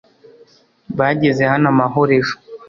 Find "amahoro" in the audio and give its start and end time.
1.73-2.11